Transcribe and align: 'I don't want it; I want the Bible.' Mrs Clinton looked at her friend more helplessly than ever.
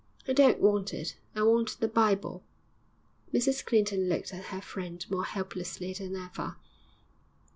'I 0.27 0.33
don't 0.33 0.59
want 0.59 0.95
it; 0.95 1.15
I 1.35 1.43
want 1.43 1.79
the 1.79 1.87
Bible.' 1.87 2.41
Mrs 3.31 3.63
Clinton 3.63 4.09
looked 4.09 4.33
at 4.33 4.45
her 4.45 4.59
friend 4.59 5.05
more 5.11 5.25
helplessly 5.25 5.93
than 5.93 6.15
ever. 6.15 6.55